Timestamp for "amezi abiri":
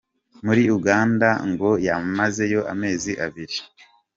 2.73-3.57